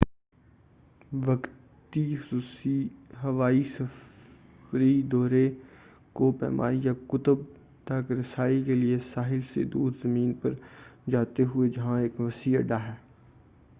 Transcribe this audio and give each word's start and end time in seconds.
وقتی 1.25 2.03
خصوصی 2.15 2.77
ہوائی 3.23 3.61
سفری 3.65 5.01
دورے 5.11 5.43
کوہ 6.15 6.31
پیمائی 6.39 6.79
یا 6.83 6.93
قطب 7.07 7.43
تک 7.87 8.11
رسائی 8.11 8.63
کے 8.63 8.75
لئے 8.75 8.97
ساحل 9.05 9.41
سے 9.53 9.63
دور 9.73 9.91
زمین 10.01 10.33
پر 10.41 10.53
جاتے 11.09 11.43
ہیں 11.45 11.69
جہاں 11.69 11.99
ایک 12.01 12.19
وسیع 12.19 12.57
اڈہ 12.59 12.79
ہے 12.79 12.95